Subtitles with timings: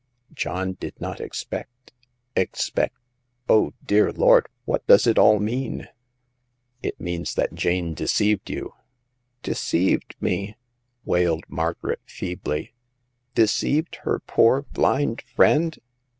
[0.33, 1.93] John did not expect—
[2.45, 2.97] expect—
[3.47, 5.87] oh, dear Lord, what does it all mean?"
[6.81, 8.73] It means that Jane deceived you.""
[9.43, 10.55] Deceived me!"
[11.05, 12.73] wailed Margaret, feebly—
[13.35, 15.77] •'deceived her poor blind friend